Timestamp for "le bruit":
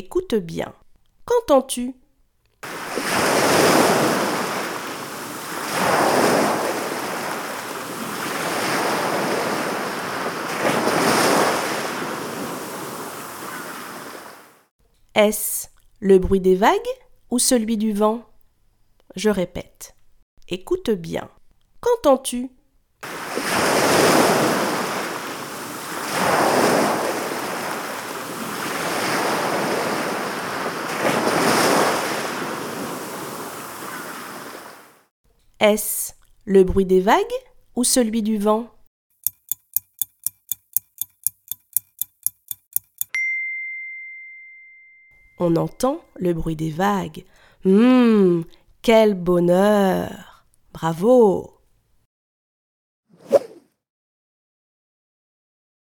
15.98-16.38, 36.44-36.84, 46.16-46.54